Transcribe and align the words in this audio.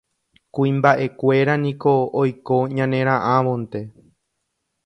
Kuimbaʼekuéra 0.55 1.53
niko 1.63 1.93
oiko 2.21 2.57
ñaneraʼãvonte. 2.77 3.79